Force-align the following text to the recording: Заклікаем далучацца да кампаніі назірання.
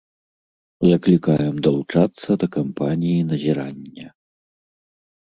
Заклікаем 0.91 1.55
далучацца 1.67 2.29
да 2.43 2.47
кампаніі 2.55 3.27
назірання. 3.33 4.07